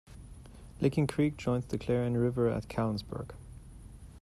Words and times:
Licking 0.79 1.05
Creek 1.05 1.37
joins 1.37 1.67
the 1.67 1.77
Clarion 1.77 2.17
River 2.17 2.49
at 2.49 2.67
Callensburg. 2.67 3.35